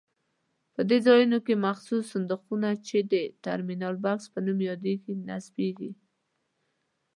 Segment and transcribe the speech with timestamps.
[0.73, 3.13] په دې ځایونو کې مخصوص صندوقونه چې د
[3.43, 5.91] ټرمینل بکس په نوم یادېږي نصبېږي.